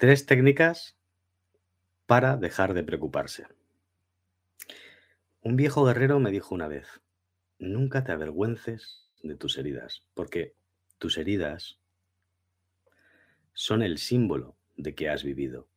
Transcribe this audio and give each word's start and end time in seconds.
Tres 0.00 0.24
técnicas 0.24 0.96
para 2.06 2.38
dejar 2.38 2.72
de 2.72 2.82
preocuparse. 2.82 3.46
Un 5.42 5.56
viejo 5.56 5.84
guerrero 5.84 6.18
me 6.20 6.30
dijo 6.30 6.54
una 6.54 6.68
vez, 6.68 7.02
nunca 7.58 8.02
te 8.02 8.12
avergüences 8.12 9.10
de 9.22 9.36
tus 9.36 9.58
heridas, 9.58 10.02
porque 10.14 10.54
tus 10.96 11.18
heridas 11.18 11.80
son 13.52 13.82
el 13.82 13.98
símbolo 13.98 14.56
de 14.78 14.94
que 14.94 15.10
has 15.10 15.22
vivido. 15.22 15.68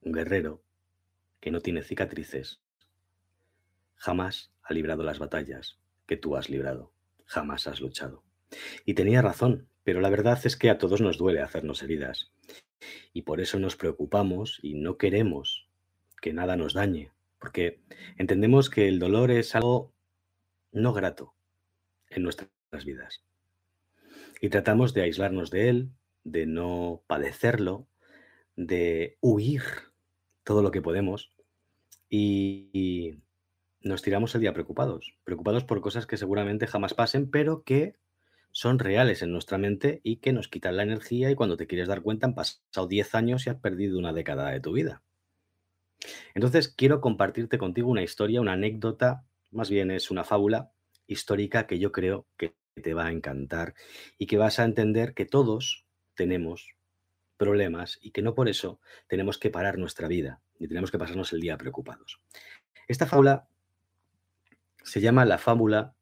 Un 0.00 0.10
guerrero 0.10 0.64
que 1.38 1.52
no 1.52 1.60
tiene 1.60 1.84
cicatrices 1.84 2.60
jamás 3.94 4.50
ha 4.64 4.74
librado 4.74 5.04
las 5.04 5.20
batallas 5.20 5.78
que 6.06 6.16
tú 6.16 6.34
has 6.34 6.50
librado, 6.50 6.90
jamás 7.26 7.68
has 7.68 7.80
luchado. 7.80 8.24
Y 8.84 8.94
tenía 8.94 9.22
razón, 9.22 9.68
pero 9.84 10.00
la 10.00 10.10
verdad 10.10 10.40
es 10.42 10.56
que 10.56 10.68
a 10.68 10.78
todos 10.78 11.00
nos 11.00 11.16
duele 11.16 11.42
hacernos 11.42 11.84
heridas. 11.84 12.32
Y 13.12 13.22
por 13.22 13.40
eso 13.40 13.58
nos 13.58 13.76
preocupamos 13.76 14.58
y 14.62 14.74
no 14.74 14.96
queremos 14.96 15.68
que 16.20 16.32
nada 16.32 16.56
nos 16.56 16.74
dañe, 16.74 17.10
porque 17.38 17.80
entendemos 18.16 18.70
que 18.70 18.88
el 18.88 18.98
dolor 18.98 19.30
es 19.30 19.54
algo 19.54 19.92
no 20.70 20.92
grato 20.92 21.34
en 22.08 22.22
nuestras 22.22 22.50
vidas. 22.84 23.24
Y 24.40 24.48
tratamos 24.48 24.94
de 24.94 25.02
aislarnos 25.02 25.50
de 25.50 25.68
él, 25.68 25.90
de 26.24 26.46
no 26.46 27.02
padecerlo, 27.06 27.86
de 28.56 29.18
huir 29.20 29.62
todo 30.44 30.62
lo 30.62 30.70
que 30.70 30.82
podemos 30.82 31.32
y, 32.08 33.18
nos 33.84 34.02
tiramos 34.02 34.32
el 34.36 34.42
día 34.42 34.52
preocupados, 34.52 35.16
preocupados 35.24 35.64
por 35.64 35.80
cosas 35.80 36.06
que 36.06 36.16
seguramente 36.16 36.68
jamás 36.68 36.94
pasen, 36.94 37.28
pero 37.28 37.64
que 37.64 37.96
son 38.52 38.78
reales 38.78 39.22
en 39.22 39.32
nuestra 39.32 39.58
mente 39.58 40.00
y 40.04 40.16
que 40.16 40.32
nos 40.32 40.48
quitan 40.48 40.76
la 40.76 40.82
energía 40.82 41.30
y 41.30 41.34
cuando 41.34 41.56
te 41.56 41.66
quieres 41.66 41.88
dar 41.88 42.02
cuenta 42.02 42.26
han 42.26 42.34
pasado 42.34 42.86
10 42.86 43.14
años 43.14 43.46
y 43.46 43.50
has 43.50 43.56
perdido 43.56 43.98
una 43.98 44.12
década 44.12 44.50
de 44.50 44.60
tu 44.60 44.72
vida. 44.72 45.02
Entonces 46.34 46.68
quiero 46.68 47.00
compartirte 47.00 47.58
contigo 47.58 47.90
una 47.90 48.02
historia, 48.02 48.40
una 48.40 48.52
anécdota, 48.52 49.24
más 49.50 49.70
bien 49.70 49.90
es 49.90 50.10
una 50.10 50.24
fábula 50.24 50.70
histórica 51.06 51.66
que 51.66 51.78
yo 51.78 51.92
creo 51.92 52.26
que 52.36 52.54
te 52.80 52.94
va 52.94 53.06
a 53.06 53.12
encantar 53.12 53.74
y 54.18 54.26
que 54.26 54.38
vas 54.38 54.58
a 54.58 54.64
entender 54.64 55.14
que 55.14 55.24
todos 55.24 55.84
tenemos 56.14 56.68
problemas 57.36 57.98
y 58.02 58.10
que 58.12 58.22
no 58.22 58.34
por 58.34 58.48
eso 58.48 58.80
tenemos 59.08 59.38
que 59.38 59.50
parar 59.50 59.78
nuestra 59.78 60.08
vida 60.08 60.40
ni 60.58 60.68
tenemos 60.68 60.90
que 60.90 60.98
pasarnos 60.98 61.32
el 61.32 61.40
día 61.40 61.56
preocupados. 61.56 62.20
Esta 62.86 63.06
fábula 63.06 63.48
se 64.84 65.00
llama 65.00 65.24
la 65.24 65.38
fábula 65.38 65.94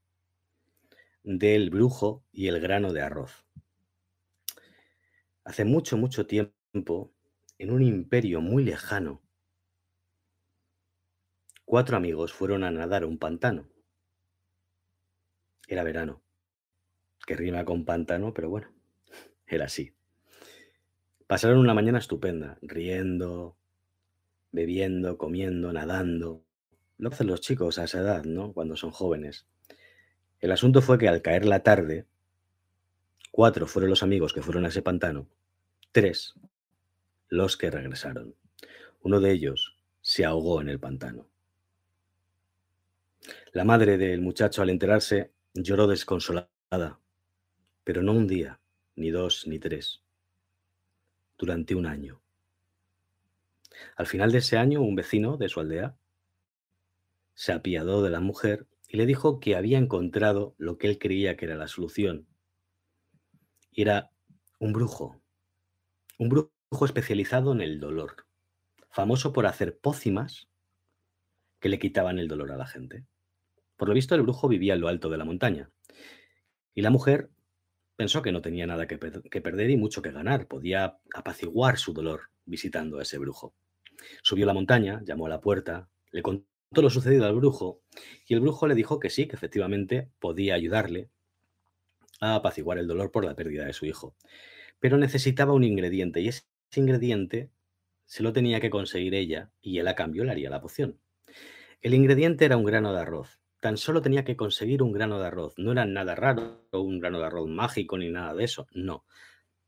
del 1.23 1.71
brujo 1.71 2.25
y 2.33 2.49
el 2.49 2.61
grano 2.61 2.93
de 2.93 3.03
arroz. 3.03 3.47
Hace 5.45 5.65
mucho, 5.65 5.97
mucho 5.97 6.27
tiempo, 6.27 7.13
en 7.59 7.71
un 7.73 7.83
imperio 7.83 8.41
muy 8.41 8.65
lejano, 8.65 9.23
cuatro 11.65 11.97
amigos 11.97 12.33
fueron 12.33 12.65
a 12.65 12.71
nadar 12.71 13.03
a 13.03 13.07
un 13.07 13.19
pantano. 13.19 13.69
Era 15.67 15.85
verano, 15.85 16.23
que 17.27 17.37
rima 17.37 17.65
con 17.65 17.85
pantano, 17.85 18.35
pero 18.35 18.51
bueno, 18.51 18.73
era 19.47 19.67
así. 19.67 19.95
Pasaron 21.27 21.59
una 21.59 21.75
mañana 21.75 21.99
estupenda, 21.99 22.59
riendo, 22.61 23.57
bebiendo, 24.51 25.17
comiendo, 25.17 25.73
nadando. 25.73 26.45
Lo 26.99 27.09
hacen 27.09 27.29
los 27.29 27.41
chicos 27.41 27.79
a 27.79 27.85
esa 27.85 28.01
edad, 28.01 28.25
¿no? 28.25 28.53
Cuando 28.53 28.77
son 28.77 28.91
jóvenes. 28.91 29.47
El 30.41 30.53
asunto 30.53 30.81
fue 30.81 30.99
que 30.99 31.09
al 31.09 31.21
caer 31.21 31.45
la 31.45 31.63
tarde, 31.63 32.07
cuatro 33.31 33.67
fueron 33.67 33.91
los 33.91 34.03
amigos 34.03 34.33
que 34.33 34.43
fueron 34.43 34.65
a 34.65 34.69
ese 34.69 34.83
pantano, 34.83 35.29
tres 35.93 36.35
los 37.29 37.57
que 37.57 37.71
regresaron. 37.71 38.35
Uno 39.03 39.21
de 39.21 39.33
ellos 39.33 39.77
se 40.01 40.25
ahogó 40.25 40.61
en 40.61 40.69
el 40.69 40.81
pantano. 40.81 41.29
La 43.53 43.65
madre 43.65 43.99
del 43.99 44.21
muchacho 44.21 44.63
al 44.63 44.71
enterarse 44.71 45.31
lloró 45.55 45.87
desconsolada, 45.87 47.01
pero 47.85 48.03
no 48.03 48.13
un 48.13 48.27
día, 48.27 48.61
ni 48.97 49.11
dos, 49.11 49.47
ni 49.47 49.59
tres, 49.59 50.03
durante 51.37 51.75
un 51.75 51.87
año. 51.87 52.23
Al 53.97 54.07
final 54.07 54.33
de 54.33 54.39
ese 54.39 54.57
año, 54.57 54.81
un 54.81 54.95
vecino 54.95 55.37
de 55.37 55.49
su 55.49 55.61
aldea 55.61 55.97
se 57.35 57.53
apiadó 57.53 58.03
de 58.03 58.11
la 58.11 58.21
mujer 58.21 58.67
y 58.93 58.97
le 58.97 59.07
dijo 59.07 59.39
que 59.39 59.55
había 59.55 59.79
encontrado 59.79 60.57
lo 60.59 60.77
que 60.77 60.89
él 60.89 60.99
creía 60.99 61.37
que 61.37 61.45
era 61.45 61.55
la 61.55 61.69
solución. 61.69 62.27
Era 63.73 64.11
un 64.59 64.73
brujo, 64.73 65.23
un 66.19 66.29
brujo 66.29 66.85
especializado 66.85 67.53
en 67.53 67.61
el 67.61 67.79
dolor, 67.79 68.27
famoso 68.91 69.33
por 69.33 69.47
hacer 69.47 69.79
pócimas 69.79 70.49
que 71.61 71.69
le 71.69 71.79
quitaban 71.79 72.19
el 72.19 72.27
dolor 72.27 72.51
a 72.51 72.57
la 72.57 72.67
gente. 72.67 73.07
Por 73.77 73.89
lo 73.89 73.95
visto, 73.95 74.17
el 74.17 74.23
brujo 74.23 74.49
vivía 74.49 74.75
en 74.75 74.81
lo 74.81 74.89
alto 74.89 75.09
de 75.09 75.19
la 75.19 75.25
montaña. 75.25 75.71
Y 76.75 76.83
la 76.83 76.91
mujer 76.91 77.31
pensó 77.95 78.23
que 78.23 78.33
no 78.33 78.43
tenía 78.43 78.67
nada 78.67 78.89
que, 78.89 78.99
perder 78.99 79.71
y 79.71 79.77
mucho 79.77 80.03
que 80.03 80.11
ganar. 80.11 80.49
Podía 80.49 80.99
apaciguar 81.15 81.79
su 81.79 81.93
dolor 81.93 82.23
visitando 82.45 82.99
a 82.99 83.03
ese 83.03 83.19
brujo. 83.19 83.55
Subió 84.23 84.47
la 84.47 84.55
montaña, 84.55 85.01
llamó 85.05 85.27
a 85.27 85.31
la 85.31 85.41
puerta, 85.41 85.89
le 86.11 86.23
contó 86.23 86.50
lo 86.73 86.89
sucedido 86.89 87.27
al 87.27 87.35
brujo 87.35 87.83
y 88.27 88.35
el 88.35 88.41
brujo 88.41 88.69
le 88.69 88.77
dijo 88.77 89.01
que 89.01 89.11
sí, 89.11 89.27
que 89.27 89.35
efectivamente 89.35 90.09
podía 90.21 90.55
ayudarle 90.55 91.11
a 92.21 92.37
apaciguar 92.37 92.79
el 92.79 92.87
dolor 92.87 93.11
por 93.11 93.25
la 93.25 93.35
pérdida 93.35 93.65
de 93.65 93.73
su 93.73 93.87
hijo. 93.87 94.15
Pero 94.79 94.97
necesitaba 94.97 95.53
un 95.53 95.65
ingrediente 95.65 96.21
y 96.21 96.29
ese 96.29 96.45
ingrediente 96.77 97.51
se 98.05 98.23
lo 98.23 98.33
tenía 98.33 98.61
que 98.61 98.71
conseguir 98.71 99.15
ella 99.15 99.51
y 99.61 99.79
él 99.79 99.89
a 99.89 99.97
cambio 99.97 100.25
le 100.25 100.31
haría 100.31 100.49
la 100.49 100.61
poción. 100.61 101.01
El 101.83 101.95
ingrediente 101.95 102.45
era 102.45 102.57
un 102.57 102.65
grano 102.65 102.93
de 102.93 103.01
arroz. 103.01 103.41
Tan 103.59 103.77
solo 103.77 104.01
tenía 104.01 104.25
que 104.25 104.37
conseguir 104.37 104.83
un 104.83 104.93
grano 104.93 105.19
de 105.19 105.27
arroz. 105.27 105.55
No 105.57 105.73
era 105.73 105.85
nada 105.87 106.15
raro, 106.15 106.67
un 106.73 107.01
grano 107.01 107.19
de 107.19 107.27
arroz 107.27 107.49
mágico 107.49 107.99
ni 107.99 108.11
nada 108.11 108.33
de 108.35 108.45
eso. 108.45 108.69
No. 108.73 109.05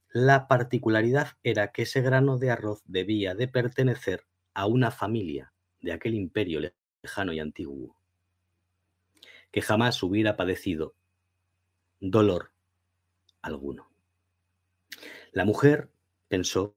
La 0.08 0.46
particularidad 0.46 1.28
era 1.42 1.72
que 1.72 1.82
ese 1.82 2.00
grano 2.00 2.38
de 2.38 2.50
arroz 2.50 2.82
debía 2.86 3.34
de 3.34 3.48
pertenecer 3.48 4.24
a 4.54 4.66
una 4.66 4.90
familia 4.90 5.52
de 5.80 5.92
aquel 5.92 6.14
imperio 6.14 6.60
lejano 7.02 7.32
y 7.32 7.40
antiguo, 7.40 7.96
que 9.50 9.60
jamás 9.60 10.02
hubiera 10.02 10.36
padecido 10.36 10.94
dolor 12.00 12.52
alguno. 13.42 13.90
La 15.32 15.44
mujer 15.44 15.90
pensó 16.28 16.76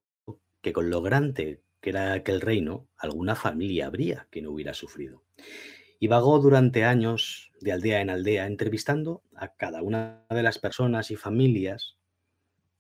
que 0.62 0.74
con 0.74 0.90
lo 0.90 1.02
grande 1.02 1.62
que 1.80 1.92
era 1.92 2.14
aquel 2.14 2.42
reino, 2.42 2.88
alguna 2.98 3.36
familia 3.36 3.86
habría 3.86 4.28
que 4.32 4.42
no 4.42 4.52
hubiera 4.52 4.74
sufrido. 4.74 5.24
Y 6.00 6.08
vagó 6.08 6.40
durante 6.40 6.84
años 6.84 7.52
de 7.62 7.72
aldea 7.72 8.02
en 8.02 8.10
aldea, 8.10 8.48
entrevistando 8.48 9.24
a 9.36 9.54
cada 9.56 9.84
una 9.84 10.26
de 10.30 10.44
las 10.44 10.58
personas 10.58 11.12
y 11.12 11.16
familias 11.16 11.98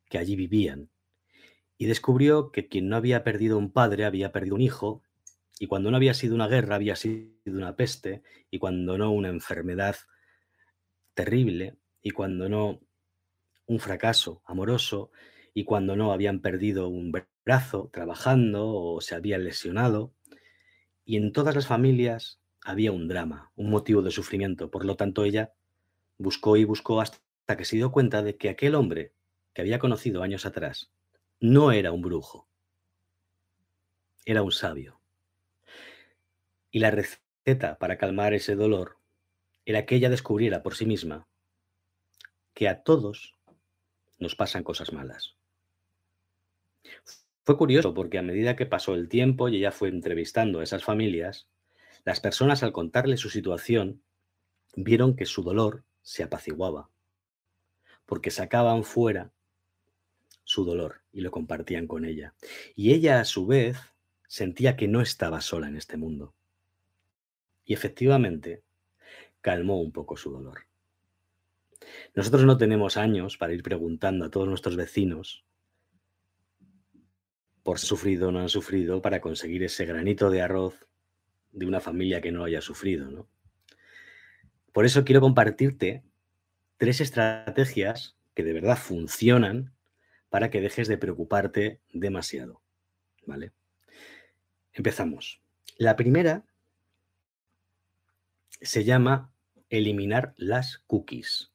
que 0.09 0.17
allí 0.17 0.35
vivían. 0.35 0.89
Y 1.77 1.85
descubrió 1.85 2.51
que 2.51 2.67
quien 2.67 2.89
no 2.89 2.95
había 2.95 3.23
perdido 3.23 3.57
un 3.57 3.71
padre 3.71 4.05
había 4.05 4.31
perdido 4.31 4.55
un 4.55 4.61
hijo, 4.61 5.03
y 5.59 5.67
cuando 5.67 5.91
no 5.91 5.97
había 5.97 6.13
sido 6.13 6.35
una 6.35 6.47
guerra, 6.47 6.75
había 6.75 6.95
sido 6.95 7.31
una 7.45 7.75
peste, 7.75 8.23
y 8.51 8.59
cuando 8.59 8.97
no 8.97 9.11
una 9.11 9.29
enfermedad 9.29 9.95
terrible, 11.13 11.77
y 12.01 12.11
cuando 12.11 12.49
no 12.49 12.81
un 13.67 13.79
fracaso 13.79 14.41
amoroso, 14.45 15.11
y 15.53 15.63
cuando 15.63 15.95
no 15.95 16.11
habían 16.11 16.41
perdido 16.41 16.89
un 16.89 17.13
brazo 17.45 17.89
trabajando 17.93 18.67
o 18.67 18.99
se 18.99 19.15
habían 19.15 19.45
lesionado. 19.45 20.13
Y 21.05 21.15
en 21.15 21.31
todas 21.31 21.55
las 21.55 21.67
familias 21.67 22.41
había 22.61 22.91
un 22.91 23.07
drama, 23.07 23.51
un 23.55 23.69
motivo 23.69 24.01
de 24.01 24.11
sufrimiento. 24.11 24.69
Por 24.69 24.83
lo 24.83 24.97
tanto, 24.97 25.23
ella 25.23 25.53
buscó 26.17 26.57
y 26.57 26.65
buscó 26.65 26.99
hasta 26.99 27.21
que 27.55 27.63
se 27.63 27.77
dio 27.77 27.91
cuenta 27.91 28.21
de 28.21 28.35
que 28.35 28.49
aquel 28.49 28.75
hombre 28.75 29.13
que 29.53 29.61
había 29.61 29.79
conocido 29.79 30.23
años 30.23 30.45
atrás 30.45 30.91
no 31.39 31.71
era 31.71 31.93
un 31.93 32.01
brujo, 32.01 32.49
era 34.25 34.43
un 34.43 34.51
sabio. 34.51 34.99
Y 36.75 36.79
la 36.79 36.91
receta 36.91 37.77
para 37.77 37.97
calmar 37.97 38.33
ese 38.33 38.57
dolor 38.57 38.97
era 39.63 39.85
que 39.85 39.95
ella 39.95 40.09
descubriera 40.09 40.61
por 40.61 40.75
sí 40.75 40.85
misma 40.85 41.25
que 42.53 42.67
a 42.67 42.83
todos 42.83 43.33
nos 44.17 44.35
pasan 44.35 44.65
cosas 44.65 44.91
malas. 44.91 45.37
Fue 47.45 47.57
curioso 47.57 47.93
porque 47.93 48.17
a 48.17 48.23
medida 48.23 48.57
que 48.57 48.65
pasó 48.65 48.93
el 48.93 49.07
tiempo 49.07 49.47
y 49.47 49.55
ella 49.55 49.71
fue 49.71 49.87
entrevistando 49.87 50.59
a 50.59 50.63
esas 50.63 50.83
familias, 50.83 51.47
las 52.03 52.19
personas 52.19 52.61
al 52.61 52.73
contarle 52.73 53.15
su 53.15 53.29
situación 53.29 54.03
vieron 54.75 55.15
que 55.15 55.25
su 55.25 55.43
dolor 55.43 55.85
se 56.01 56.23
apaciguaba, 56.23 56.89
porque 58.05 58.31
sacaban 58.31 58.83
fuera 58.83 59.31
su 60.43 60.65
dolor 60.65 61.03
y 61.13 61.21
lo 61.21 61.31
compartían 61.31 61.87
con 61.87 62.03
ella. 62.03 62.33
Y 62.75 62.93
ella 62.93 63.21
a 63.21 63.23
su 63.23 63.47
vez 63.47 63.77
sentía 64.27 64.75
que 64.75 64.89
no 64.89 64.99
estaba 64.99 65.39
sola 65.39 65.69
en 65.69 65.77
este 65.77 65.95
mundo. 65.95 66.35
Y 67.65 67.73
efectivamente, 67.73 68.63
calmó 69.41 69.81
un 69.81 69.91
poco 69.91 70.15
su 70.17 70.31
dolor. 70.31 70.67
Nosotros 72.13 72.45
no 72.45 72.57
tenemos 72.57 72.97
años 72.97 73.37
para 73.37 73.53
ir 73.53 73.63
preguntando 73.63 74.25
a 74.25 74.29
todos 74.29 74.47
nuestros 74.47 74.75
vecinos 74.75 75.45
por 77.63 77.79
sufrido 77.79 78.29
o 78.29 78.31
no 78.31 78.39
han 78.39 78.49
sufrido 78.49 79.01
para 79.01 79.21
conseguir 79.21 79.63
ese 79.63 79.85
granito 79.85 80.29
de 80.29 80.41
arroz 80.41 80.85
de 81.51 81.65
una 81.65 81.79
familia 81.79 82.21
que 82.21 82.31
no 82.31 82.43
haya 82.43 82.61
sufrido, 82.61 83.09
¿no? 83.09 83.27
Por 84.71 84.85
eso 84.85 85.03
quiero 85.03 85.21
compartirte 85.21 86.03
tres 86.77 87.01
estrategias 87.01 88.17
que 88.35 88.43
de 88.43 88.53
verdad 88.53 88.77
funcionan 88.77 89.73
para 90.29 90.49
que 90.49 90.61
dejes 90.61 90.87
de 90.87 90.97
preocuparte 90.97 91.81
demasiado, 91.91 92.61
¿vale? 93.25 93.51
Empezamos. 94.73 95.41
La 95.77 95.95
primera 95.95 96.45
se 98.61 98.83
llama 98.83 99.33
eliminar 99.69 100.33
las 100.37 100.79
cookies. 100.87 101.51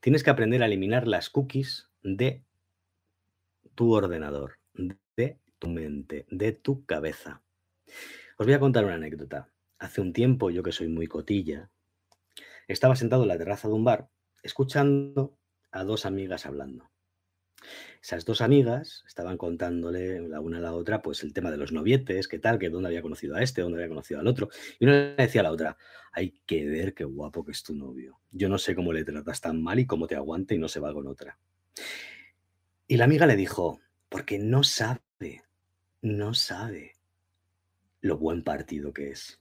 Tienes 0.00 0.22
que 0.22 0.30
aprender 0.30 0.62
a 0.62 0.66
eliminar 0.66 1.06
las 1.06 1.30
cookies 1.30 1.90
de 2.02 2.44
tu 3.74 3.92
ordenador, 3.92 4.58
de 5.16 5.40
tu 5.58 5.68
mente, 5.68 6.26
de 6.30 6.52
tu 6.52 6.84
cabeza. 6.84 7.42
Os 8.38 8.46
voy 8.46 8.54
a 8.54 8.60
contar 8.60 8.84
una 8.84 8.94
anécdota. 8.94 9.50
Hace 9.78 10.00
un 10.00 10.12
tiempo, 10.12 10.50
yo 10.50 10.62
que 10.62 10.72
soy 10.72 10.88
muy 10.88 11.06
cotilla, 11.06 11.70
estaba 12.68 12.96
sentado 12.96 13.22
en 13.22 13.28
la 13.28 13.38
terraza 13.38 13.68
de 13.68 13.74
un 13.74 13.84
bar 13.84 14.08
escuchando 14.42 15.36
a 15.70 15.84
dos 15.84 16.06
amigas 16.06 16.46
hablando. 16.46 16.90
Esas 18.02 18.24
dos 18.24 18.40
amigas 18.40 19.04
estaban 19.06 19.36
contándole 19.36 20.20
la 20.28 20.40
una 20.40 20.58
a 20.58 20.60
la 20.60 20.72
otra, 20.72 21.02
pues 21.02 21.22
el 21.22 21.32
tema 21.32 21.50
de 21.50 21.56
los 21.56 21.72
novietes, 21.72 22.28
qué 22.28 22.38
tal, 22.38 22.58
que 22.58 22.70
dónde 22.70 22.88
había 22.88 23.02
conocido 23.02 23.36
a 23.36 23.42
este, 23.42 23.62
dónde 23.62 23.78
había 23.78 23.88
conocido 23.88 24.20
al 24.20 24.26
otro. 24.26 24.48
Y 24.78 24.84
una 24.84 24.94
le 24.94 25.16
decía 25.16 25.40
a 25.40 25.44
la 25.44 25.52
otra, 25.52 25.76
hay 26.12 26.40
que 26.46 26.66
ver 26.66 26.94
qué 26.94 27.04
guapo 27.04 27.44
que 27.44 27.52
es 27.52 27.62
tu 27.62 27.74
novio. 27.74 28.20
Yo 28.30 28.48
no 28.48 28.58
sé 28.58 28.74
cómo 28.74 28.92
le 28.92 29.04
tratas 29.04 29.40
tan 29.40 29.62
mal 29.62 29.78
y 29.78 29.86
cómo 29.86 30.06
te 30.06 30.16
aguanta 30.16 30.54
y 30.54 30.58
no 30.58 30.68
se 30.68 30.80
va 30.80 30.92
con 30.92 31.06
otra. 31.06 31.38
Y 32.86 32.96
la 32.96 33.04
amiga 33.04 33.26
le 33.26 33.36
dijo, 33.36 33.80
porque 34.08 34.38
no 34.38 34.62
sabe, 34.62 35.42
no 36.02 36.34
sabe 36.34 36.96
lo 38.00 38.18
buen 38.18 38.42
partido 38.42 38.92
que 38.92 39.10
es. 39.10 39.40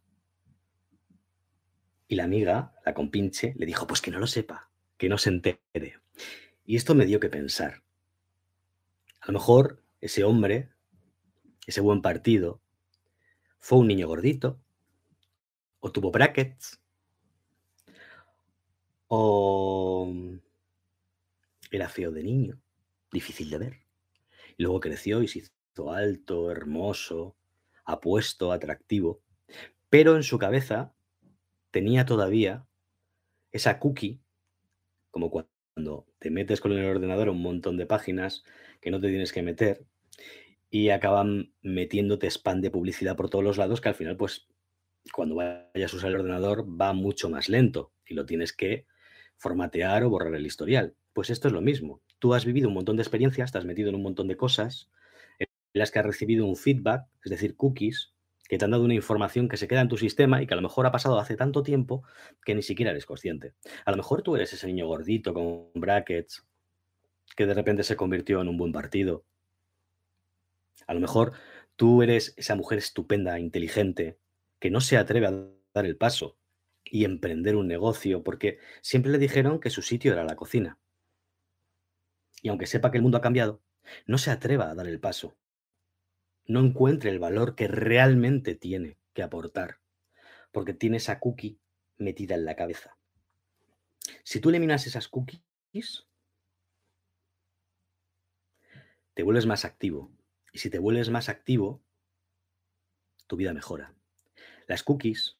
Y 2.08 2.16
la 2.16 2.24
amiga, 2.24 2.74
la 2.86 2.94
compinche, 2.94 3.54
le 3.58 3.66
dijo, 3.66 3.86
pues 3.86 4.02
que 4.02 4.12
no 4.12 4.20
lo 4.20 4.28
sepa, 4.28 4.72
que 4.98 5.10
no 5.10 5.18
se 5.18 5.30
entere. 5.30 6.00
Y 6.66 6.76
esto 6.76 6.96
me 6.96 7.06
dio 7.06 7.20
que 7.20 7.30
pensar. 7.30 7.84
A 9.24 9.28
lo 9.28 9.40
mejor 9.40 9.82
ese 10.02 10.26
hombre, 10.26 10.70
ese 11.66 11.80
buen 11.80 12.02
partido, 12.02 12.62
fue 13.58 13.80
un 13.80 13.88
niño 13.88 14.06
gordito, 14.06 14.60
o 15.80 15.94
tuvo 15.94 16.12
brackets, 16.12 16.82
o 19.08 20.14
era 21.72 21.88
feo 21.88 22.12
de 22.12 22.22
niño, 22.22 22.62
difícil 23.14 23.50
de 23.50 23.58
ver. 23.60 23.80
Luego 24.58 24.82
creció 24.82 25.24
y 25.24 25.30
se 25.30 25.40
hizo 25.40 25.92
alto, 25.94 26.52
hermoso, 26.52 27.38
apuesto, 27.86 28.52
atractivo, 28.52 29.22
pero 29.90 30.18
en 30.18 30.24
su 30.24 30.38
cabeza 30.38 30.94
tenía 31.72 32.06
todavía 32.06 32.68
esa 33.54 33.80
cookie, 33.80 34.22
como 35.12 35.32
cuando 35.32 35.53
te 36.20 36.32
metes 36.32 36.62
con 36.62 36.72
el 36.72 36.86
ordenador 36.86 37.30
un 37.30 37.42
montón 37.42 37.78
de 37.78 37.86
páginas 37.86 38.44
que 38.82 38.92
no 38.92 39.00
te 39.00 39.10
tienes 39.10 39.34
que 39.34 39.42
meter 39.42 39.86
y 40.70 40.90
acaban 40.90 41.54
metiéndote 41.62 42.28
spam 42.28 42.62
de 42.62 42.72
publicidad 42.72 43.16
por 43.16 43.30
todos 43.30 43.44
los 43.44 43.58
lados 43.58 43.82
que 43.82 43.90
al 43.90 43.96
final, 43.96 44.18
pues, 44.18 44.48
cuando 45.14 45.36
vayas 45.36 45.94
a 45.94 45.98
usar 45.98 46.10
el 46.10 46.18
ordenador 46.18 46.66
va 46.66 46.94
mucho 46.94 47.30
más 47.30 47.50
lento 47.50 47.92
y 48.06 48.14
lo 48.14 48.26
tienes 48.26 48.54
que 48.54 48.88
formatear 49.38 50.04
o 50.04 50.10
borrar 50.10 50.34
el 50.36 50.46
historial. 50.46 50.96
Pues 51.12 51.30
esto 51.30 51.48
es 51.48 51.54
lo 51.54 51.62
mismo. 51.62 52.02
Tú 52.20 52.34
has 52.34 52.46
vivido 52.46 52.70
un 52.70 52.76
montón 52.76 52.96
de 52.96 53.04
experiencias, 53.04 53.52
te 53.52 53.58
has 53.58 53.66
metido 53.66 53.90
en 53.90 53.96
un 53.96 54.04
montón 54.04 54.28
de 54.28 54.38
cosas 54.38 54.90
en 55.40 55.48
las 55.74 55.92
que 55.92 56.00
has 56.00 56.06
recibido 56.06 56.46
un 56.46 56.56
feedback, 56.56 57.08
es 57.24 57.32
decir, 57.32 57.56
cookies, 57.56 58.14
que 58.48 58.58
te 58.58 58.66
han 58.66 58.72
dado 58.72 58.84
una 58.84 58.94
información 58.94 59.48
que 59.48 59.58
se 59.58 59.68
queda 59.68 59.82
en 59.82 59.88
tu 59.88 59.98
sistema 59.98 60.42
y 60.42 60.48
que 60.48 60.54
a 60.54 60.58
lo 60.58 60.62
mejor 60.62 60.86
ha 60.86 60.92
pasado 60.92 61.20
hace 61.20 61.36
tanto 61.36 61.64
tiempo 61.64 62.04
que 62.44 62.56
ni 62.56 62.62
siquiera 62.62 62.92
eres 62.92 63.06
consciente. 63.06 63.54
A 63.86 63.92
lo 63.92 63.98
mejor 63.98 64.22
tú 64.22 64.36
eres 64.36 64.52
ese 64.54 64.68
niño 64.68 64.88
gordito 64.88 65.34
con 65.34 65.72
brackets 65.76 66.46
que 67.36 67.46
de 67.46 67.54
repente 67.54 67.84
se 67.84 67.96
convirtió 67.96 68.42
en 68.42 68.50
un 68.50 68.58
buen 68.58 68.72
partido. 68.72 69.26
A 70.88 70.94
lo 70.94 71.00
mejor 71.00 71.34
tú 71.76 72.04
eres 72.04 72.34
esa 72.38 72.56
mujer 72.56 72.78
estupenda, 72.78 73.40
inteligente, 73.40 74.20
que 74.60 74.70
no 74.70 74.82
se 74.82 74.98
atreve 74.98 75.28
a 75.28 75.32
dar 75.74 75.86
el 75.86 75.98
paso 75.98 76.38
y 76.84 77.06
emprender 77.06 77.56
un 77.56 77.68
negocio 77.68 78.24
porque 78.24 78.60
siempre 78.82 79.12
le 79.12 79.18
dijeron 79.18 79.60
que 79.60 79.70
su 79.70 79.82
sitio 79.82 80.12
era 80.14 80.26
la 80.26 80.36
cocina. 80.36 80.78
Y 82.42 82.50
aunque 82.50 82.68
sepa 82.68 82.92
que 82.92 82.98
el 82.98 83.04
mundo 83.04 83.18
ha 83.18 83.22
cambiado, 83.22 83.62
no 84.06 84.18
se 84.18 84.32
atreva 84.32 84.70
a 84.70 84.76
dar 84.76 84.88
el 84.88 85.00
paso 85.00 85.38
no 86.46 86.60
encuentre 86.60 87.10
el 87.10 87.20
valor 87.20 87.56
que 87.56 87.68
realmente 87.68 88.56
tiene 88.56 88.98
que 89.14 89.24
aportar, 89.24 89.80
porque 90.52 90.74
tiene 90.74 90.98
esa 90.98 91.20
cookie 91.20 91.60
metida 91.98 92.36
en 92.36 92.46
la 92.46 92.56
cabeza. 92.56 92.98
Si 94.24 94.40
tú 94.40 94.50
eliminas 94.50 94.88
esas 94.88 95.08
cookies, 95.08 96.08
te 99.14 99.24
vuelves 99.24 99.46
más 99.46 99.66
activo. 99.66 100.12
Y 100.52 100.60
si 100.60 100.70
te 100.70 100.80
vuelves 100.80 101.10
más 101.10 101.30
activo, 101.30 101.84
tu 103.28 103.36
vida 103.38 103.54
mejora. 103.54 103.96
Las 104.68 104.84
cookies 104.84 105.38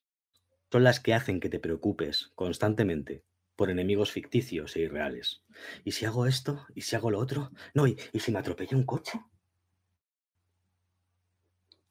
son 0.72 0.84
las 0.84 1.00
que 1.00 1.14
hacen 1.14 1.40
que 1.40 1.50
te 1.50 1.60
preocupes 1.60 2.32
constantemente 2.36 3.24
por 3.56 3.70
enemigos 3.70 4.12
ficticios 4.12 4.76
e 4.76 4.82
irreales. 4.82 5.44
¿Y 5.84 5.92
si 5.92 6.06
hago 6.06 6.26
esto? 6.26 6.66
¿Y 6.74 6.82
si 6.82 6.96
hago 6.96 7.12
lo 7.12 7.20
otro? 7.20 7.52
No, 7.74 7.86
¿y, 7.88 7.98
si 8.20 8.32
me 8.32 8.40
atropella 8.40 8.76
un 8.76 8.86
coche? 8.86 9.20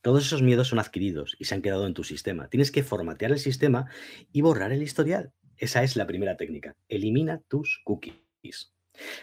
Todos 0.03 0.27
esos 0.27 0.43
miedos 0.43 0.67
son 0.67 0.81
adquiridos 0.81 1.37
y 1.39 1.45
se 1.45 1.55
han 1.55 1.63
quedado 1.63 1.87
en 1.87 1.95
tu 1.95 2.03
sistema. 2.03 2.49
Tienes 2.49 2.73
que 2.73 2.83
formatear 2.83 3.31
el 3.31 3.39
sistema 3.39 3.89
y 4.33 4.41
borrar 4.41 4.73
el 4.73 4.83
historial. 4.83 5.33
Esa 5.57 5.85
es 5.85 5.95
la 5.95 6.09
primera 6.09 6.37
técnica. 6.37 6.75
Elimina 6.89 7.41
tus 7.47 7.81
cookies. 7.85 8.73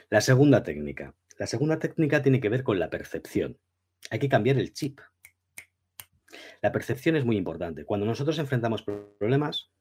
La 0.09 0.21
segunda 0.21 0.63
técnica. 0.63 1.13
La 1.37 1.47
segunda 1.47 1.79
técnica 1.79 2.21
tiene 2.21 2.39
que 2.39 2.47
ver 2.47 2.63
con 2.63 2.79
la 2.79 2.89
percepción. 2.89 3.59
Hay 4.09 4.19
que 4.19 4.29
cambiar 4.29 4.57
el 4.57 4.71
chip. 4.71 5.01
La 6.61 6.71
percepción 6.71 7.17
es 7.17 7.25
muy 7.25 7.35
importante. 7.35 7.83
Cuando 7.83 8.05
nosotros 8.05 8.39
enfrentamos 8.39 8.83
problemas, 8.83 9.71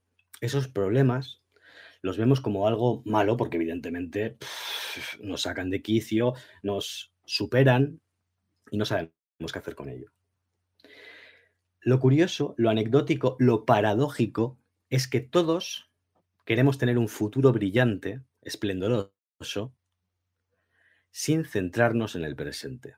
esos 0.41 0.67
problemas 0.67 1.43
los 2.03 2.19
vemos 2.19 2.41
como 2.41 2.67
algo 2.67 3.03
malo 3.05 3.37
porque 3.37 3.57
evidentemente 3.57 4.37
nos 5.21 5.43
sacan 5.43 5.71
de 5.71 5.81
quicio, 5.81 6.35
nos 6.65 7.13
superan 7.25 8.01
y 8.73 8.79
no 8.79 8.85
sabemos 8.85 9.13
qué 9.53 9.59
hacer 9.61 9.77
con 9.77 9.89
ello. 9.91 10.11
Lo 11.81 12.01
curioso, 12.01 12.55
lo 12.57 12.71
anecdótico, 12.71 13.37
lo 13.39 13.65
paradójico 13.65 14.59
es 14.91 15.07
que 15.07 15.21
todos 15.21 15.91
queremos 16.45 16.79
tener 16.79 16.99
un 16.99 17.09
futuro 17.09 17.53
brillante, 17.53 18.23
esplendoroso, 18.43 19.75
sin 21.11 21.45
centrarnos 21.45 22.17
en 22.17 22.25
el 22.25 22.35
presente. 22.35 22.97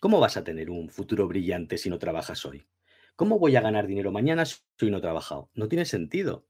¿Cómo 0.00 0.20
vas 0.20 0.36
a 0.36 0.44
tener 0.44 0.70
un 0.70 0.90
futuro 0.90 1.26
brillante 1.26 1.76
si 1.76 1.90
no 1.90 1.98
trabajas 1.98 2.46
hoy? 2.46 2.68
¿Cómo 3.16 3.40
voy 3.40 3.56
a 3.56 3.60
ganar 3.60 3.88
dinero 3.88 4.12
mañana 4.12 4.44
si 4.44 4.90
no 4.90 4.98
he 4.98 5.00
trabajado? 5.00 5.50
No 5.54 5.68
tiene 5.68 5.86
sentido. 5.86 6.46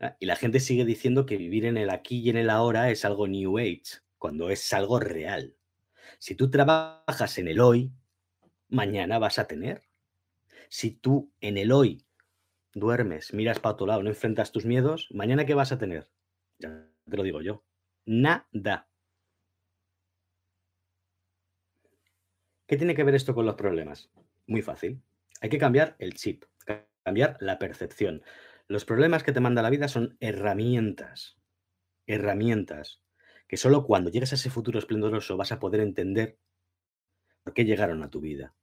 Ah, 0.00 0.16
y 0.18 0.26
la 0.26 0.36
gente 0.36 0.58
sigue 0.58 0.86
diciendo 0.86 1.26
que 1.26 1.36
vivir 1.36 1.66
en 1.66 1.76
el 1.76 1.90
aquí 1.90 2.20
y 2.20 2.30
en 2.30 2.38
el 2.38 2.48
ahora 2.48 2.90
es 2.90 3.04
algo 3.04 3.28
New 3.28 3.58
Age, 3.58 4.00
cuando 4.16 4.48
es 4.48 4.72
algo 4.72 5.00
real. 5.00 5.54
Si 6.18 6.34
tú 6.34 6.50
trabajas 6.50 7.36
en 7.36 7.48
el 7.48 7.60
hoy, 7.60 7.92
mañana 8.74 9.18
vas 9.18 9.38
a 9.38 9.46
tener. 9.46 9.82
Si 10.68 10.90
tú 10.90 11.32
en 11.40 11.56
el 11.56 11.72
hoy 11.72 12.04
duermes, 12.74 13.32
miras 13.32 13.60
para 13.60 13.74
otro 13.74 13.86
lado, 13.86 14.02
no 14.02 14.10
enfrentas 14.10 14.52
tus 14.52 14.64
miedos, 14.64 15.08
mañana 15.12 15.46
¿qué 15.46 15.54
vas 15.54 15.72
a 15.72 15.78
tener? 15.78 16.10
Ya 16.58 16.86
te 17.08 17.16
lo 17.16 17.22
digo 17.22 17.40
yo. 17.40 17.62
Nada. 18.04 18.88
¿Qué 22.66 22.76
tiene 22.76 22.94
que 22.94 23.04
ver 23.04 23.14
esto 23.14 23.34
con 23.34 23.46
los 23.46 23.54
problemas? 23.54 24.10
Muy 24.46 24.62
fácil. 24.62 25.00
Hay 25.40 25.50
que 25.50 25.58
cambiar 25.58 25.94
el 25.98 26.14
chip, 26.14 26.44
cambiar 27.04 27.36
la 27.40 27.58
percepción. 27.58 28.22
Los 28.66 28.84
problemas 28.84 29.22
que 29.22 29.32
te 29.32 29.40
manda 29.40 29.62
la 29.62 29.70
vida 29.70 29.88
son 29.88 30.16
herramientas. 30.20 31.36
Herramientas 32.06 33.02
que 33.46 33.56
solo 33.56 33.84
cuando 33.84 34.10
llegues 34.10 34.32
a 34.32 34.36
ese 34.36 34.50
futuro 34.50 34.78
esplendoroso 34.78 35.36
vas 35.36 35.52
a 35.52 35.60
poder 35.60 35.80
entender 35.80 36.38
por 37.44 37.52
qué 37.52 37.64
llegaron 37.64 38.02
a 38.02 38.10
tu 38.10 38.20
vida. 38.20 38.54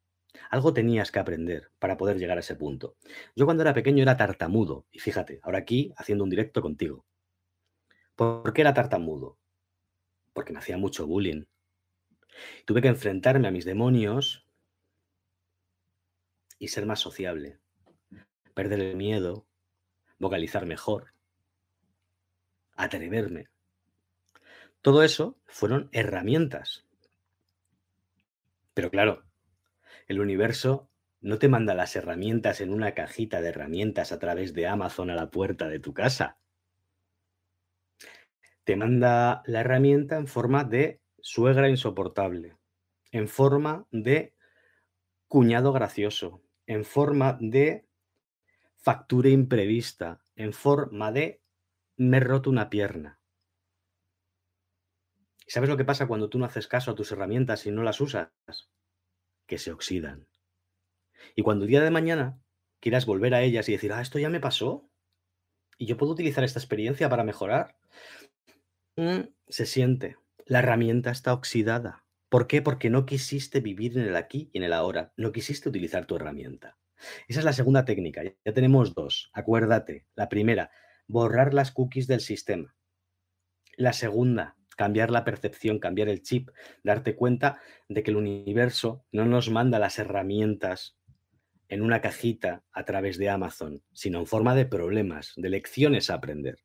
Algo 0.50 0.73
tenías 0.73 1.11
que 1.11 1.19
aprender 1.19 1.71
para 1.79 1.97
poder 1.97 2.17
llegar 2.17 2.38
a 2.38 2.41
ese 2.41 2.55
punto. 2.55 2.95
Yo 3.35 3.45
cuando 3.45 3.63
era 3.63 3.73
pequeño 3.73 4.03
era 4.03 4.17
tartamudo, 4.17 4.85
y 4.91 5.00
fíjate, 5.00 5.39
ahora 5.43 5.59
aquí 5.59 5.93
haciendo 5.97 6.23
un 6.23 6.29
directo 6.29 6.61
contigo. 6.61 7.05
¿Por 8.15 8.53
qué 8.53 8.61
era 8.61 8.73
tartamudo? 8.73 9.38
Porque 10.33 10.53
me 10.53 10.59
hacía 10.59 10.77
mucho 10.77 11.07
bullying. 11.07 11.45
Tuve 12.65 12.81
que 12.81 12.88
enfrentarme 12.88 13.47
a 13.47 13.51
mis 13.51 13.65
demonios 13.65 14.45
y 16.59 16.67
ser 16.69 16.85
más 16.85 17.00
sociable, 17.00 17.59
perder 18.53 18.79
el 18.81 18.95
miedo, 18.95 19.47
vocalizar 20.19 20.65
mejor, 20.65 21.13
atreverme. 22.75 23.47
Todo 24.81 25.03
eso 25.03 25.38
fueron 25.45 25.89
herramientas 25.91 26.85
Pero 28.73 28.89
claro, 28.89 29.23
el 30.12 30.22
universo 30.22 30.89
no 31.22 31.38
te 31.39 31.48
manda 31.48 31.74
las 31.74 31.96
herramientas 31.96 32.62
en 32.62 32.74
una 32.74 32.94
cajita 32.94 33.41
de 33.41 33.50
herramientas 33.50 34.12
a 34.12 34.20
través 34.20 34.53
de 34.53 34.68
Amazon 34.68 35.10
a 35.10 35.15
la 35.15 35.30
puerta 35.30 35.70
de 35.70 35.80
tu 35.80 35.94
casa. 35.94 36.38
Te 38.63 38.75
manda 38.75 39.41
la 39.46 39.62
herramienta 39.62 40.18
en 40.18 40.27
forma 40.27 40.63
de 40.63 41.01
suegra 41.20 41.70
insoportable, 41.70 42.58
en 43.12 43.27
forma 43.27 43.88
de 43.91 44.36
cuñado 45.27 45.72
gracioso, 45.74 46.44
en 46.65 46.86
forma 46.86 47.38
de 47.39 47.88
factura 48.75 49.30
imprevista, 49.30 50.24
en 50.36 50.53
forma 50.53 51.12
de 51.12 51.41
me 51.98 52.18
he 52.18 52.20
roto 52.20 52.50
una 52.50 52.70
pierna. 52.70 53.20
¿Sabes 55.48 55.70
lo 55.70 55.77
que 55.77 55.86
pasa 55.86 56.08
cuando 56.08 56.30
tú 56.30 56.39
no 56.39 56.46
haces 56.46 56.68
caso 56.68 56.91
a 56.91 56.96
tus 56.96 57.12
herramientas 57.12 57.65
y 57.65 57.72
no 57.72 57.84
las 57.84 58.01
usas? 58.01 58.32
Que 59.51 59.58
se 59.58 59.74
oxidan. 59.74 60.29
Y 61.36 61.41
cuando 61.41 61.65
el 61.65 61.72
día 61.72 61.81
de 61.81 61.91
mañana 61.91 62.41
quieras 62.79 63.05
volver 63.05 63.34
a 63.34 63.41
ellas 63.41 63.67
y 63.67 63.74
decir, 63.74 63.91
ah, 63.91 64.00
esto 64.00 64.17
ya 64.17 64.29
me 64.29 64.39
pasó, 64.39 64.89
y 65.77 65.88
yo 65.88 65.98
puedo 65.98 66.13
utilizar 66.13 66.46
esta 66.46 66.58
experiencia 66.58 67.10
para 67.10 67.25
mejorar, 67.25 67.75
mm, 68.96 69.24
se 69.50 69.65
siente. 69.65 70.15
La 70.46 70.60
herramienta 70.60 71.12
está 71.12 71.34
oxidada. 71.34 72.05
¿Por 72.29 72.48
qué? 72.48 72.62
Porque 72.62 72.89
no 72.89 73.05
quisiste 73.05 73.60
vivir 73.60 73.98
en 73.98 74.05
el 74.05 74.15
aquí 74.15 74.50
y 74.53 74.60
en 74.60 74.63
el 74.63 74.72
ahora. 74.72 75.12
No 75.17 75.34
quisiste 75.34 75.67
utilizar 75.67 76.05
tu 76.05 76.15
herramienta. 76.15 76.77
Esa 77.27 77.39
es 77.39 77.46
la 77.46 77.51
segunda 77.51 77.84
técnica. 77.84 78.24
Ya 78.24 78.53
tenemos 78.53 78.96
dos. 78.96 79.31
Acuérdate. 79.34 80.05
La 80.15 80.29
primera, 80.29 80.72
borrar 81.08 81.53
las 81.53 81.74
cookies 81.74 82.08
del 82.08 82.22
sistema. 82.22 82.74
La 83.75 83.91
segunda, 83.91 84.55
cambiar 84.75 85.12
la 85.12 85.24
percepción, 85.24 85.80
cambiar 85.80 86.10
el 86.10 86.22
chip, 86.22 86.50
darte 86.84 87.16
cuenta 87.16 87.60
de 87.90 88.04
que 88.04 88.12
el 88.12 88.18
universo 88.18 89.06
no 89.12 89.25
nos 89.25 89.50
manda 89.50 89.80
las 89.80 90.00
herramientas 90.00 90.98
en 91.70 91.82
una 91.82 92.01
cajita 92.01 92.63
a 92.72 92.84
través 92.84 93.18
de 93.18 93.30
Amazon, 93.30 93.82
sino 93.94 94.20
en 94.20 94.28
forma 94.28 94.56
de 94.56 94.66
problemas, 94.66 95.34
de 95.38 95.50
lecciones 95.50 96.10
a 96.10 96.16
aprender. 96.16 96.58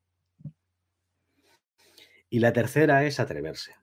Y 2.29 2.41
la 2.41 2.53
tercera 2.53 3.05
es 3.05 3.21
atreverse. 3.21 3.77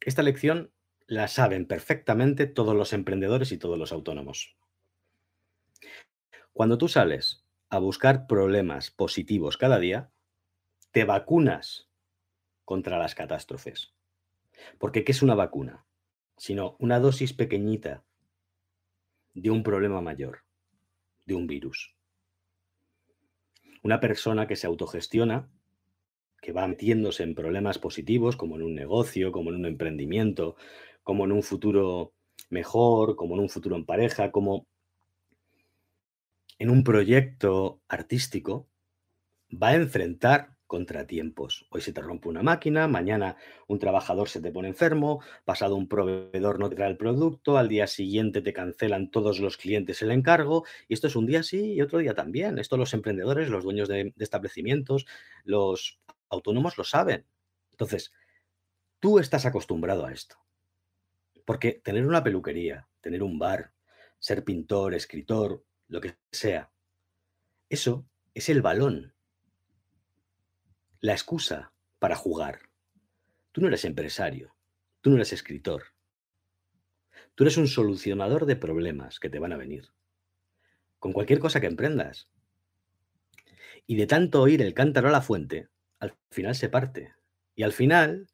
Esta 0.00 0.22
lección 0.22 0.72
la 1.06 1.26
saben 1.26 1.66
perfectamente 1.66 2.46
todos 2.46 2.76
los 2.76 2.92
emprendedores 2.92 3.50
y 3.50 3.58
todos 3.58 3.78
los 3.78 3.92
autónomos. 3.92 4.56
Cuando 6.52 6.78
tú 6.78 6.88
sales 6.88 7.44
a 7.70 7.78
buscar 7.78 8.26
problemas 8.26 8.90
positivos 8.90 9.56
cada 9.56 9.78
día, 9.78 10.10
te 10.92 11.04
vacunas 11.04 11.87
contra 12.68 12.98
las 12.98 13.14
catástrofes. 13.14 13.94
Porque 14.76 15.02
¿qué 15.02 15.12
es 15.12 15.22
una 15.22 15.34
vacuna? 15.34 15.86
Sino 16.36 16.76
una 16.78 17.00
dosis 17.00 17.32
pequeñita 17.32 18.04
de 19.32 19.50
un 19.50 19.62
problema 19.62 20.02
mayor, 20.02 20.44
de 21.24 21.34
un 21.34 21.46
virus. 21.46 21.96
Una 23.82 24.00
persona 24.00 24.46
que 24.46 24.54
se 24.54 24.66
autogestiona, 24.66 25.48
que 26.42 26.52
va 26.52 26.68
metiéndose 26.68 27.22
en 27.22 27.34
problemas 27.34 27.78
positivos, 27.78 28.36
como 28.36 28.56
en 28.56 28.62
un 28.64 28.74
negocio, 28.74 29.32
como 29.32 29.48
en 29.48 29.56
un 29.56 29.64
emprendimiento, 29.64 30.54
como 31.02 31.24
en 31.24 31.32
un 31.32 31.42
futuro 31.42 32.12
mejor, 32.50 33.16
como 33.16 33.36
en 33.36 33.40
un 33.40 33.48
futuro 33.48 33.76
en 33.76 33.86
pareja, 33.86 34.30
como 34.30 34.66
en 36.58 36.68
un 36.68 36.84
proyecto 36.84 37.80
artístico, 37.88 38.68
va 39.50 39.68
a 39.68 39.76
enfrentar 39.76 40.57
contratiempos. 40.68 41.66
Hoy 41.70 41.80
se 41.80 41.92
te 41.92 42.00
rompe 42.00 42.28
una 42.28 42.44
máquina, 42.44 42.86
mañana 42.86 43.36
un 43.66 43.80
trabajador 43.80 44.28
se 44.28 44.40
te 44.40 44.52
pone 44.52 44.68
enfermo, 44.68 45.20
pasado 45.44 45.74
un 45.74 45.88
proveedor 45.88 46.60
no 46.60 46.68
te 46.68 46.76
trae 46.76 46.90
el 46.90 46.96
producto, 46.96 47.58
al 47.58 47.68
día 47.68 47.88
siguiente 47.88 48.42
te 48.42 48.52
cancelan 48.52 49.10
todos 49.10 49.40
los 49.40 49.56
clientes 49.56 50.00
el 50.02 50.12
encargo, 50.12 50.64
y 50.86 50.94
esto 50.94 51.08
es 51.08 51.16
un 51.16 51.26
día 51.26 51.42
sí 51.42 51.72
y 51.72 51.80
otro 51.80 51.98
día 51.98 52.14
también. 52.14 52.58
Esto 52.58 52.76
los 52.76 52.94
emprendedores, 52.94 53.48
los 53.48 53.64
dueños 53.64 53.88
de, 53.88 54.12
de 54.14 54.24
establecimientos, 54.24 55.06
los 55.42 55.98
autónomos 56.28 56.78
lo 56.78 56.84
saben. 56.84 57.26
Entonces, 57.72 58.12
tú 59.00 59.18
estás 59.18 59.46
acostumbrado 59.46 60.06
a 60.06 60.12
esto. 60.12 60.36
Porque 61.44 61.80
tener 61.82 62.06
una 62.06 62.22
peluquería, 62.22 62.86
tener 63.00 63.22
un 63.22 63.38
bar, 63.38 63.72
ser 64.18 64.44
pintor, 64.44 64.94
escritor, 64.94 65.64
lo 65.88 66.00
que 66.00 66.16
sea, 66.30 66.70
eso 67.70 68.06
es 68.34 68.50
el 68.50 68.60
balón 68.60 69.14
la 71.00 71.12
excusa 71.12 71.72
para 72.00 72.16
jugar. 72.16 72.60
Tú 73.52 73.60
no 73.60 73.68
eres 73.68 73.84
empresario, 73.84 74.56
tú 75.00 75.10
no 75.10 75.16
eres 75.16 75.32
escritor. 75.32 75.84
Tú 77.36 77.44
eres 77.44 77.56
un 77.56 77.68
solucionador 77.68 78.46
de 78.46 78.56
problemas 78.56 79.20
que 79.20 79.30
te 79.30 79.38
van 79.38 79.52
a 79.52 79.56
venir. 79.56 79.92
Con 80.98 81.12
cualquier 81.12 81.38
cosa 81.38 81.60
que 81.60 81.68
emprendas. 81.68 82.28
Y 83.86 83.94
de 83.94 84.08
tanto 84.08 84.42
oír 84.42 84.60
el 84.60 84.74
cántaro 84.74 85.08
a 85.08 85.12
la 85.12 85.22
fuente, 85.22 85.68
al 86.00 86.16
final 86.30 86.56
se 86.56 86.68
parte. 86.68 87.14
Y 87.54 87.62
al 87.62 87.72
final, 87.72 88.28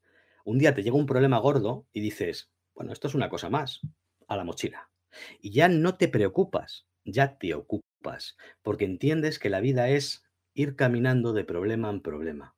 un 0.44 0.58
día 0.58 0.74
te 0.74 0.82
llega 0.82 0.96
un 0.96 1.06
problema 1.06 1.38
gordo 1.38 1.86
y 1.92 2.00
dices, 2.00 2.50
bueno, 2.74 2.92
esto 2.92 3.08
es 3.08 3.14
una 3.14 3.28
cosa 3.28 3.50
más, 3.50 3.82
a 4.26 4.36
la 4.36 4.44
mochila. 4.44 4.90
Y 5.38 5.50
ya 5.50 5.68
no 5.68 5.96
te 5.96 6.08
preocupas, 6.08 6.86
ya 7.04 7.36
te 7.36 7.52
ocupas, 7.52 8.36
porque 8.62 8.86
entiendes 8.86 9.38
que 9.38 9.50
la 9.50 9.60
vida 9.60 9.90
es 9.90 10.24
ir 10.54 10.76
caminando 10.76 11.34
de 11.34 11.44
problema 11.44 11.90
en 11.90 12.00
problema. 12.00 12.53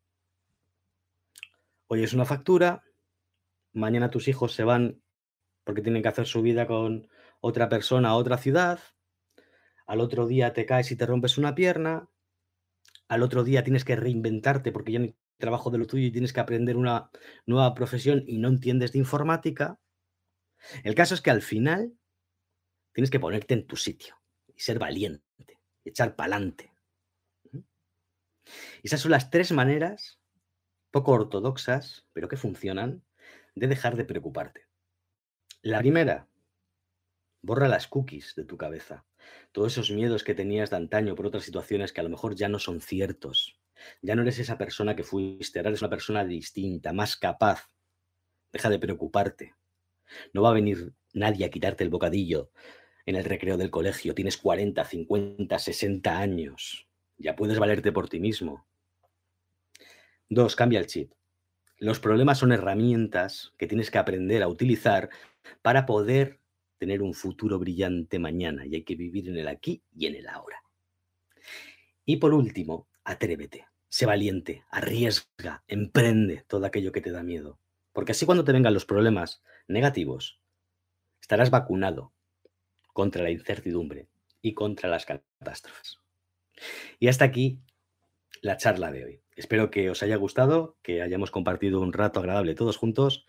Hoy 1.89 2.03
es 2.03 2.15
una 2.15 2.25
factura, 2.25 2.83
mañana 3.73 4.11
tus 4.11 4.27
hijos 4.27 4.53
se 4.53 4.65
van 4.65 5.03
porque 5.63 5.83
tienen 5.83 6.03
que 6.03 6.09
hacer 6.09 6.27
su 6.27 6.43
vida 6.43 6.67
con 6.67 7.09
otra 7.41 7.69
persona 7.69 8.09
a 8.09 8.17
otra 8.17 8.39
ciudad, 8.39 8.81
al 9.87 10.01
otro 10.01 10.27
día 10.27 10.53
te 10.53 10.67
caes 10.67 10.91
y 10.91 10.97
te 10.97 11.07
rompes 11.07 11.39
una 11.39 11.55
pierna, 11.55 12.11
al 13.07 13.23
otro 13.23 13.45
día 13.45 13.63
tienes 13.63 13.85
que 13.85 13.95
reinventarte 13.95 14.73
porque 14.73 14.93
ya 14.93 14.99
no 14.99 15.05
hay 15.05 15.17
trabajo 15.37 15.71
de 15.71 15.79
lo 15.79 15.87
tuyo 15.87 16.07
y 16.07 16.11
tienes 16.11 16.33
que 16.33 16.41
aprender 16.41 16.77
una 16.77 17.09
nueva 17.47 17.73
profesión 17.73 18.25
y 18.27 18.39
no 18.39 18.49
entiendes 18.49 18.91
de 18.91 18.99
informática. 18.99 19.79
El 20.83 20.97
caso 20.97 21.15
es 21.15 21.21
que 21.21 21.31
al 21.31 21.43
final 21.43 21.97
tienes 22.93 23.11
que 23.11 23.21
ponerte 23.21 23.55
en 23.55 23.65
tu 23.65 23.77
sitio 23.77 24.17
y 24.49 24.61
ser 24.61 24.81
valiente, 24.81 25.61
echar 25.85 26.17
pa'lante. 26.17 26.73
Esas 28.83 29.01
son 29.01 29.13
las 29.13 29.31
tres 29.31 29.53
maneras, 29.53 30.19
poco 30.97 31.13
ortodoxas, 31.13 32.07
pero 32.15 32.27
que 32.27 32.39
funcionan, 32.39 33.05
de 33.55 33.67
dejar 33.67 33.97
de 33.97 34.07
preocuparte. 34.07 34.63
La 35.61 35.81
primera, 35.81 36.27
borra 37.43 37.69
las 37.69 37.87
cookies 37.87 38.35
de 38.35 38.47
tu 38.47 38.57
cabeza. 38.57 39.05
Todos 39.53 39.73
esos 39.73 39.91
miedos 39.91 40.25
que 40.25 40.35
tenías 40.35 40.71
de 40.71 40.77
antaño 40.77 41.15
por 41.15 41.27
otras 41.27 41.45
situaciones 41.45 41.93
que 41.93 42.01
a 42.01 42.03
lo 42.03 42.09
mejor 42.09 42.35
ya 42.35 42.49
no 42.49 42.59
son 42.59 42.81
ciertos. 42.81 43.61
Ya 44.01 44.15
no 44.15 44.23
eres 44.23 44.39
esa 44.39 44.57
persona 44.57 44.97
que 44.97 45.03
fuiste, 45.03 45.59
eres 45.59 45.83
una 45.83 45.91
persona 45.91 46.25
distinta, 46.25 46.95
más 46.95 47.19
capaz. 47.19 47.69
Deja 48.51 48.71
de 48.71 48.79
preocuparte. 48.79 49.55
No 50.33 50.41
va 50.41 50.49
a 50.49 50.55
venir 50.55 50.95
nadie 51.13 51.45
a 51.45 51.51
quitarte 51.51 51.85
el 51.85 51.91
bocadillo 51.91 52.51
en 53.05 53.17
el 53.17 53.25
recreo 53.25 53.59
del 53.59 53.71
colegio. 53.71 54.15
Tienes 54.15 54.39
40, 54.39 54.83
50, 54.83 55.59
60 55.59 56.19
años. 56.19 56.89
Ya 57.19 57.37
puedes 57.37 57.59
valerte 57.59 57.93
por 57.93 58.09
ti 58.09 58.19
mismo. 58.19 58.67
Dos, 60.29 60.57
cambia 60.57 60.81
el 60.81 60.87
chip. 60.87 61.13
Los 61.79 62.01
problemas 62.01 62.39
son 62.39 62.53
herramientas 62.53 63.53
que 63.59 63.67
tienes 63.67 63.91
que 63.91 63.99
aprender 63.99 64.43
a 64.43 64.49
utilizar 64.49 65.11
para 65.63 65.87
poder 65.87 66.41
tener 66.79 67.03
un 67.03 67.15
futuro 67.15 67.59
brillante 67.59 68.19
mañana 68.19 68.67
y 68.67 68.75
hay 68.75 68.83
que 68.83 68.97
vivir 68.97 69.29
en 69.29 69.37
el 69.37 69.49
aquí 69.49 69.83
y 69.95 70.07
en 70.07 70.17
el 70.17 70.29
ahora. 70.29 70.63
Y 72.05 72.17
por 72.17 72.35
último, 72.35 72.89
atrévete, 73.05 73.67
sé 73.89 74.07
valiente, 74.07 74.65
arriesga, 74.71 75.65
emprende 75.69 76.45
todo 76.49 76.67
aquello 76.67 76.93
que 76.93 77.01
te 77.01 77.11
da 77.11 77.23
miedo. 77.23 77.61
Porque 77.93 78.13
así 78.13 78.27
cuando 78.27 78.45
te 78.45 78.53
vengan 78.53 78.75
los 78.75 78.85
problemas 78.85 79.43
negativos, 79.69 80.41
estarás 81.21 81.51
vacunado 81.51 82.13
contra 82.93 83.23
la 83.23 83.31
incertidumbre 83.31 84.09
y 84.43 84.55
contra 84.55 84.89
las 84.89 85.07
catástrofes. 85.07 85.99
Y 86.99 87.09
hasta 87.09 87.25
aquí 87.25 87.61
la 88.41 88.57
charla 88.57 88.91
de 88.91 89.05
hoy. 89.05 89.26
Espero 89.37 89.71
que 89.71 89.91
os 89.91 90.03
haya 90.03 90.17
gustado, 90.17 90.77
que 90.83 91.03
hayamos 91.03 91.31
compartido 91.31 91.81
un 91.81 91.93
rato 91.93 92.21
agradable 92.21 92.55
todos 92.55 92.79
juntos. 92.79 93.27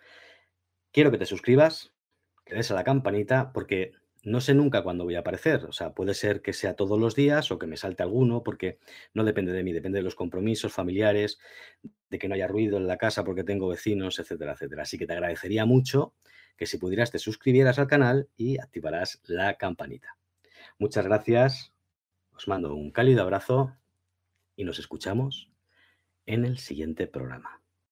Quiero 0.92 1.12
que 1.12 1.18
te 1.18 1.26
suscribas, 1.26 1.94
que 2.46 2.56
des 2.56 2.72
a 2.72 2.76
la 2.76 2.86
campanita, 2.86 3.52
porque 3.52 3.92
no 4.24 4.40
sé 4.40 4.54
nunca 4.54 4.84
cuándo 4.84 5.04
voy 5.04 5.16
a 5.16 5.20
aparecer. 5.20 5.66
O 5.66 5.74
sea, 5.74 5.94
puede 5.94 6.14
ser 6.14 6.42
que 6.42 6.54
sea 6.54 6.76
todos 6.76 6.98
los 6.98 7.14
días 7.14 7.52
o 7.52 7.60
que 7.60 7.68
me 7.68 7.76
salte 7.76 8.04
alguno, 8.04 8.42
porque 8.42 8.80
no 9.14 9.26
depende 9.26 9.52
de 9.52 9.64
mí, 9.64 9.74
depende 9.74 10.00
de 10.00 10.04
los 10.04 10.16
compromisos 10.16 10.74
familiares, 10.74 11.40
de 12.10 12.20
que 12.20 12.30
no 12.30 12.36
haya 12.36 12.48
ruido 12.48 12.78
en 12.78 12.88
la 12.88 12.98
casa 12.98 13.26
porque 13.26 13.44
tengo 13.44 13.68
vecinos, 13.68 14.18
etcétera, 14.18 14.54
etcétera. 14.54 14.84
Así 14.84 14.98
que 14.98 15.08
te 15.08 15.14
agradecería 15.14 15.66
mucho 15.66 16.14
que 16.56 16.66
si 16.66 16.78
pudieras 16.78 17.12
te 17.12 17.20
suscribieras 17.20 17.80
al 17.80 17.88
canal 17.88 18.30
y 18.38 18.60
activarás 18.60 19.22
la 19.26 19.58
campanita. 19.58 20.18
Muchas 20.80 21.06
gracias 21.06 21.74
os 22.38 22.48
mando 22.48 22.76
un 22.76 22.92
cálido 22.92 23.24
abrazo 23.24 23.76
y 24.56 24.64
nos 24.64 24.78
escuchamos 24.80 25.50
en 26.28 26.46
el 26.46 26.60
siguiente 26.60 27.08
programa. 27.08 27.62